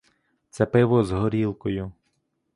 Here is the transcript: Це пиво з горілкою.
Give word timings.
Це 0.49 0.65
пиво 0.65 1.03
з 1.03 1.11
горілкою. 1.11 1.91